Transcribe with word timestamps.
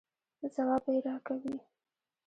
ځواب 0.55 0.81
به 0.85 0.91
یې 0.95 1.01
راکوئ. 1.07 1.55